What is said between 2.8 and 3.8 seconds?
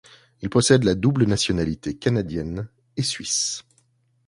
et suisse.